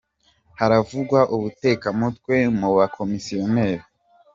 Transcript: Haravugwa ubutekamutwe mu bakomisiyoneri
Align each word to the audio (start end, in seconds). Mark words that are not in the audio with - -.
Haravugwa 0.59 1.19
ubutekamutwe 1.35 2.35
mu 2.59 2.69
bakomisiyoneri 2.77 3.83